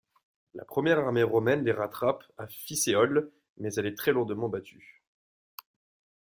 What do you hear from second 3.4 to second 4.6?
mais est très lourdement